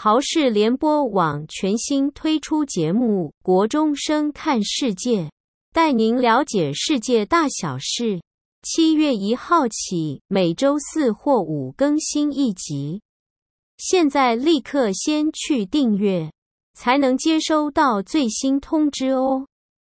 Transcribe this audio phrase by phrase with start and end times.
[0.00, 5.22] 豪视联播网全新推出节目《国中生看世界》，
[5.72, 8.20] 带您了解世界大小事。
[8.62, 13.02] 七月一号起，每周四或五更新一集。
[13.76, 16.30] 现在立刻先去订阅，
[16.74, 19.47] 才能接收到最新通知哦。